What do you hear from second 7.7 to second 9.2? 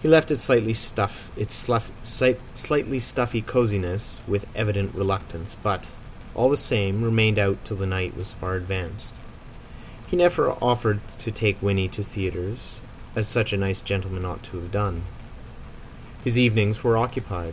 the night was far advanced.